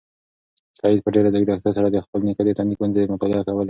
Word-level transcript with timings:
سعید 0.79 0.99
په 1.03 1.09
ډېرې 1.15 1.29
ځیرکتیا 1.33 1.71
سره 1.77 1.87
د 1.89 1.97
خپل 2.05 2.19
نیکه 2.27 2.43
د 2.45 2.49
تندي 2.57 2.75
ګونځې 2.79 3.11
مطالعه 3.13 3.43
کولې. 3.47 3.59